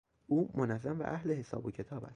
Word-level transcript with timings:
او 0.27 0.51
منظم 0.55 0.99
و 0.99 1.03
اهل 1.03 1.33
حساب 1.33 1.65
و 1.65 1.71
کتاب 1.71 2.03
است. 2.03 2.09